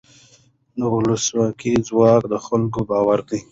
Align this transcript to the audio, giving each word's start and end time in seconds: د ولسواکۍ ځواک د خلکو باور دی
د 0.79 0.81
ولسواکۍ 0.93 1.73
ځواک 1.87 2.21
د 2.31 2.33
خلکو 2.45 2.79
باور 2.89 3.19
دی 3.29 3.39